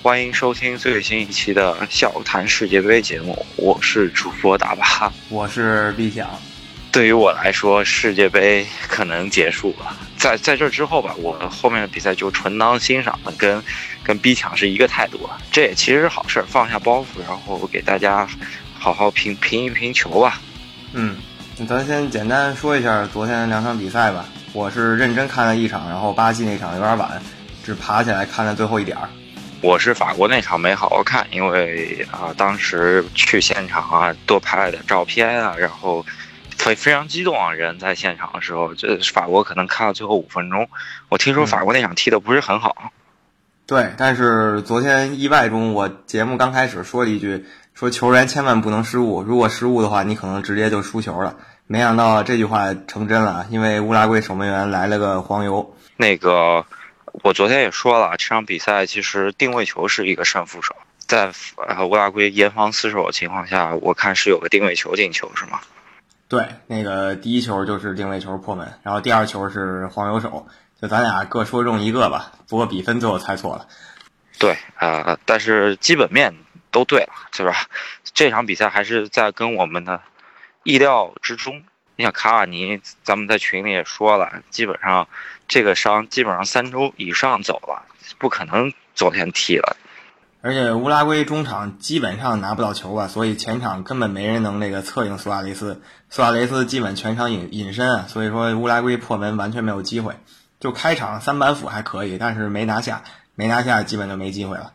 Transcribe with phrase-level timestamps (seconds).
[0.00, 6.30] 欢迎收听最新一期的《笑谈世界杯》节目，我是主播大巴，我是毕想。
[6.92, 13.60] 对于我来说，世界杯可能结束了，在在这之后吧，我后面的比赛就纯当欣赏了，跟
[14.04, 18.26] 跟逼抢是一个态度，这也其实是好事，放下包袱，然后给大家
[18.78, 20.40] 好好评评一评球吧。
[20.92, 21.16] 嗯，
[21.68, 24.24] 咱先简单说一下昨天两场比赛吧。
[24.52, 27.20] 我是认真看了一场，然后巴西那场有点晚，
[27.64, 29.08] 只爬起来看了最后一点儿。
[29.60, 36.06] 我是法国那场没好好看，因为啊，当时去现场啊，多拍了点照片啊，然后
[36.56, 40.68] 非非常激动啊，人在现场的时候，这法国可能看到最后五分钟。
[41.08, 42.92] 我听说法国那场踢的不是很好。
[43.66, 47.44] 对，但是昨天意外中，我节目刚开始说了一句，
[47.74, 51.34] 说球员千万不能失误，如果失误的话，你可能直接就输球了。
[51.66, 55.74] 没想到这句话成真了，因为乌拉圭守门员来了个黄油。
[55.96, 56.64] 那个，
[57.22, 61.32] 我昨天也说了，这场比赛其实定位球是一个胜负手，在
[61.68, 65.60] 呃乌拉圭严防死守的情况下，我看是有个定位球进球，是吗？
[66.28, 70.46] 对，那个第一球就是定位球破门，然后第二球是黄油手，
[70.80, 72.32] 就咱俩各说中一个吧。
[72.48, 73.66] 不过比分最后猜错了。
[74.38, 76.34] 对啊，但是基本面
[76.70, 77.66] 都对了，是吧？
[78.14, 80.00] 这场比赛还是在跟我们的。
[80.64, 81.62] 意料之中，
[81.98, 85.08] 你想卡瓦尼，咱们在群里也说了，基本上
[85.48, 87.86] 这个伤基本上三周以上走了，
[88.18, 89.76] 不可能昨天踢了。
[90.40, 100.14] 而且乌拉圭中场基本上拿不到球啊，所以前场根本没人能那个策应苏亚雷斯，苏亚雷斯基本全场隐隐身啊，所以说乌拉圭破门完全没有机会。
[100.60, 103.02] 就开场三板斧还可以，但是没拿下，
[103.34, 104.72] 没拿下基本就没机会了。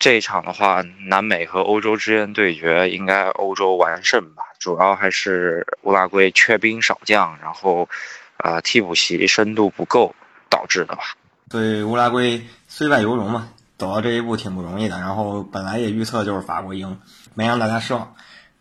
[0.00, 4.42] 这一场的话，南美和欧洲之间对决，应该欧洲完胜吧？
[4.60, 7.88] 主要还是乌拉圭缺兵少将，然后，
[8.36, 10.14] 呃，替补席深度不够
[10.50, 11.02] 导致的吧？
[11.48, 15.00] 对，乌拉圭虽败犹荣嘛，走到这一步挺不容易的。
[15.00, 17.00] 然后本来也预测就是法国赢，
[17.34, 18.14] 没让大家失望。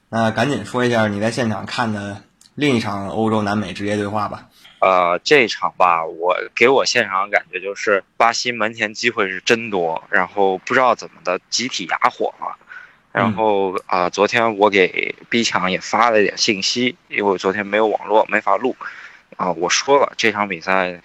[0.08, 2.24] 那赶紧说一下你在现场看的
[2.56, 4.48] 另一场欧洲南美直接对话吧。
[4.80, 12.56] 呃，这一场吧，我给我现场感觉就是巴西门前机会是真多，然后不知道怎么的集体哑火了。
[13.12, 18.76] 然后啊，昨天我给 B 强也发了一点信息，因为我昨天没有网络，没法录。
[19.38, 21.02] 啊，我说了这场比赛，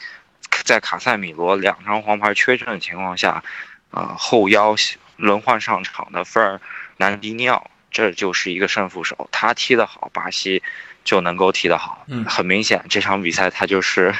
[0.64, 3.42] 在卡塞米罗两张黄牌缺阵的情况下，
[3.90, 4.74] 啊，后腰
[5.16, 6.60] 轮换上场的费尔
[6.96, 10.62] 南迪尼奥，这就是一个胜负手，他踢得好，巴西。
[11.04, 14.14] 就能够踢得好，嗯，很明显这场比赛他就是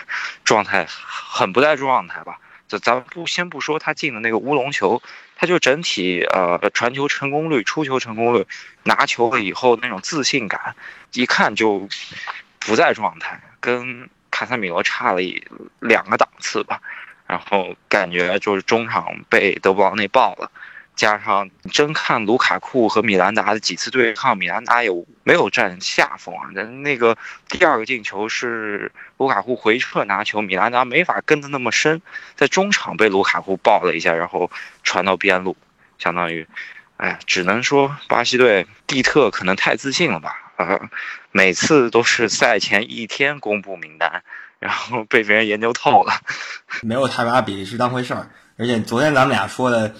[0.45, 2.39] 状态很不在状态吧？
[2.69, 5.01] 就咱们不先不说他进的那个乌龙球，
[5.37, 8.47] 他就整体呃传球成功率、出球成功率、
[8.83, 10.75] 拿球了以后那种自信感，
[11.13, 11.89] 一看就
[12.59, 15.43] 不在状态，跟卡塞米罗差了一
[15.81, 16.81] 两个档次吧。
[17.27, 20.51] 然后感觉就是中场被德布劳内爆了。
[20.97, 26.49] 加上真看卢卡库和米兰达的几次对抗，米兰达有没有占下风啊？
[26.53, 27.19] 那那个
[27.49, 32.01] 第二个进球是卢卡库回撤拿球，米兰达没法跟得那么深，
[32.37, 34.51] 在中场被卢卡库抱了一下，然后
[34.85, 35.57] 传到边路，
[35.99, 36.47] 相当于，
[36.97, 40.53] 哎，只能说巴西队蒂特可能太自信了吧？
[40.57, 40.79] 啊，
[41.33, 44.23] 每次都是赛前一天公布名单，
[44.61, 46.13] 然后被别人研究透了，
[46.83, 48.31] 没有太把比利时当回事儿。
[48.57, 49.93] 而且昨天咱们俩说的。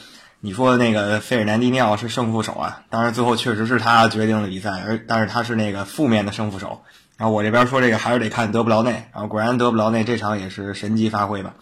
[0.45, 2.83] 你说那个费尔南迪尼奥是胜负手啊？
[2.91, 6.85] 当然最后确实是他决定了比赛，而但是他是那个负面的胜负手。
[7.17, 11.55] 然后我这边说这个还是得看德布劳内，然后果然德布劳内这场也是神级发挥吧？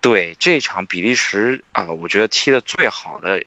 [0.00, 3.44] 对，这场比利时啊，我觉得踢的最好的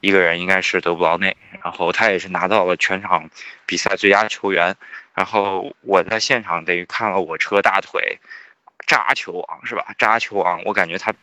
[0.00, 3.30] 一个人应该是德布劳内，然后他也是拿到了全场
[3.64, 4.76] 比赛最佳球员。
[5.14, 8.18] 然后我在现场等于看了我车大腿
[8.86, 9.94] 扎球王是吧？
[9.96, 11.14] 扎球王，我感觉他。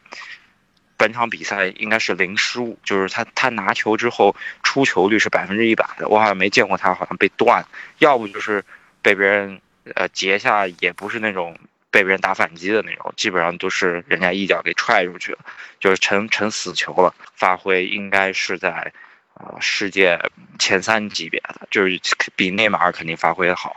[1.01, 7.65] 本场比赛应该是零失误，就是他他拿球之后出球率是百分之一百的，我好像没见过他好像被断，
[7.97, 8.63] 要不就是
[9.01, 9.59] 被别人
[9.95, 11.57] 呃截下，也不是那种
[11.89, 15.39] 被别人打反击的那种，基本上都是人家一脚给踹出去了，
[15.79, 17.15] 就是成成死球了。
[17.33, 18.93] 发挥应该是在
[19.33, 20.19] 呃世界
[20.59, 21.99] 前三级别的，就是
[22.35, 23.75] 比内马尔肯定发挥的好。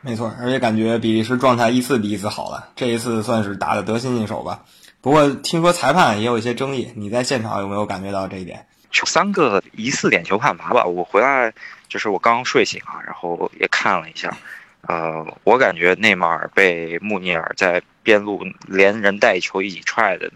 [0.00, 4.64] 没错，而且感觉比利时状态一次比一次好了，这一次算是打的得心应手吧。
[5.06, 8.66] 不过听说裁判也有一些争议，你在现场有没有感觉到这一点？
[8.90, 10.84] 三个疑似点球判罚吧。
[10.84, 11.54] 我回来
[11.88, 14.36] 就是我刚睡醒啊，然后也看了一下，
[14.80, 20.28] 呃，我感觉内马尔被穆尼尔在边路连人带球一起踹的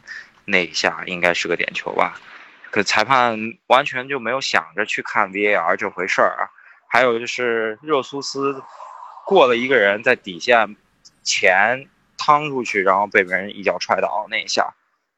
[0.45, 2.21] 那一下，应该是个点球吧。
[2.71, 6.47] 可裁判完全就没有想着去看 VAR 这回事儿啊。
[6.87, 8.63] 还有就是热苏斯
[9.27, 10.77] 过了一个人在底线
[11.25, 11.89] 前。
[12.21, 14.75] 趟出去，然后被别人一脚踹倒那一下，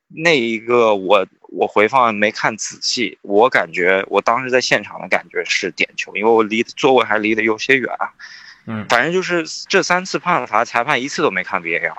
[0.09, 7.91] 那一个我我回放没看仔细，我感觉我当时在现场的感觉是点球，因为我离座位还离得有些远。
[8.67, 11.95] 嗯，反正就是这三次判罚，裁判一次都没看 VAR。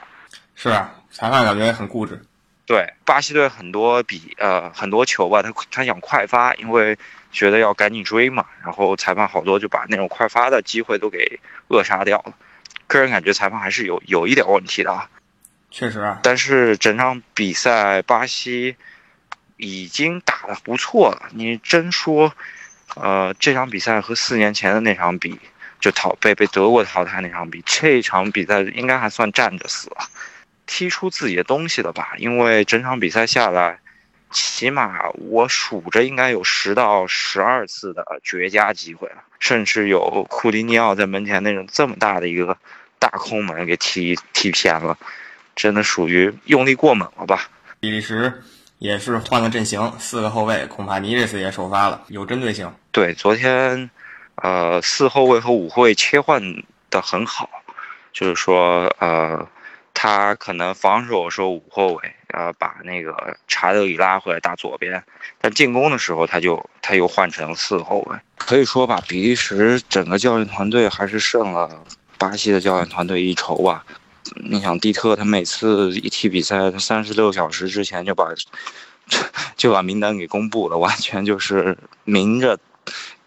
[0.56, 2.22] 是啊，裁判感觉很固执。
[2.66, 6.98] 对，巴西队很多比呃很多球吧，他他想快发，因为
[7.34, 12.34] 觉得要赶紧追嘛，然后裁判好多就把那种快发的机会都给扼杀掉了。
[13.00, 15.10] 个人感觉裁判还是有有一点问题的啊。
[15.70, 18.76] 确实啊，但是整场比赛巴西
[19.58, 21.30] 已经打得不错了。
[21.32, 22.32] 你真说，
[22.96, 25.40] 呃，这场比赛和四年前的那场比，
[25.80, 29.98] 就淘被被德国淘汰那场比，这场比赛应该还算站着死了。
[30.68, 32.14] 踢出自己的东西了吧？
[32.18, 33.80] 因为整场比赛下来，
[34.30, 42.58] 起码我数着应该有十到十二次的绝佳机会了，甚至有库蒂尼奥在门前那种这么大的一个
[43.04, 44.98] 大空门给踢踢偏了，
[45.58, 47.50] 真的属于用力过猛了吧？
[47.82, 48.42] 比利时
[48.80, 52.74] 也是换了阵型，四个后卫，恐怕尼这次也首发了，有针对性。
[52.94, 53.90] 对，昨天，
[54.36, 56.42] 呃，四后卫和五后卫切换
[56.90, 57.50] 的很好，
[58.14, 59.46] 就是说，呃。
[59.96, 65.02] 他可能防守时候五后卫，呃，把那个查德里拉回来打左边，
[65.40, 68.18] 但进攻的时候他就他又换成四后卫。
[68.36, 71.70] 可以说吧，比利时整个教练团队还是胜了
[72.18, 73.86] 巴西的教练团队一筹吧。
[74.44, 78.26] 你想，蒂特他每次一踢比赛，他三十六小时之前就把
[79.56, 82.58] 就把名单给公布了，完全就是明着。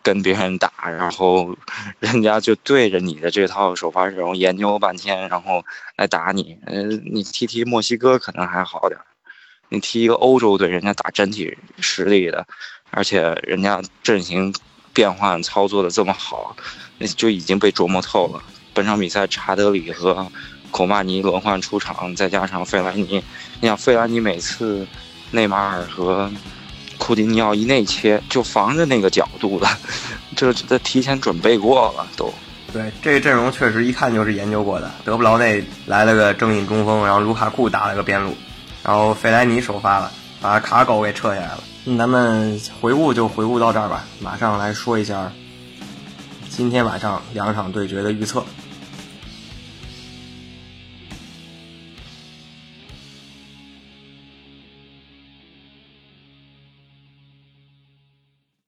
[0.03, 1.57] 跟别人打，然后
[1.99, 5.65] 人家就对着你的这套首发阵容研究半天，然后
[5.97, 6.57] 来打你。
[6.65, 9.01] 呃，你踢踢墨西哥可能还好点，
[9.69, 12.47] 你踢一个欧洲队，人家打整体实力的，
[12.93, 14.55] 而且人家阵型
[14.93, 16.57] 变换操作的这么好，
[16.99, 18.41] 那就已经被琢磨透了。
[18.77, 20.31] 本场比赛查德里和
[20.71, 23.25] 孔帕尼轮换出场，再加上费兰尼，
[23.61, 24.87] 你想费兰尼每次
[25.31, 26.31] 内马尔和。
[26.99, 29.69] 库蒂尼奥一内切就防着那个角度的，
[30.35, 32.33] 这这提前准备过了都。
[32.73, 34.91] 对，这个阵容确实一看就是研究过的。
[35.05, 38.35] 德布劳内来了个正印中锋，然后卢卡库打了个边路，
[38.83, 41.63] 然后费莱尼首发了，把卡狗给撤下来了。
[41.99, 45.31] 咱们回顾就回顾到这儿吧，马上来说一下
[46.49, 48.43] 今天晚上两场对决的预测。